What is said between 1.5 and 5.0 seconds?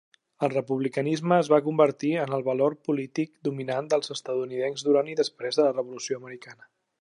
va convertir en el valor polític dominant dels estatunidencs